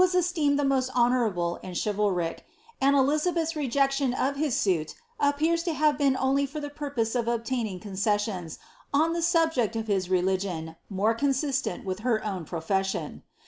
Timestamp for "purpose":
6.71-7.13